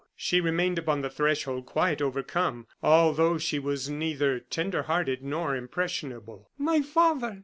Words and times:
She 0.15 0.41
remained 0.41 0.79
upon 0.79 1.01
the 1.01 1.11
threshold, 1.11 1.67
quite 1.67 2.01
overcome, 2.01 2.65
although 2.81 3.37
she 3.37 3.59
was 3.59 3.87
neither 3.87 4.39
tender 4.39 4.81
hearted 4.81 5.21
nor 5.23 5.55
impressionable. 5.55 6.49
"My 6.57 6.81
father!" 6.81 7.39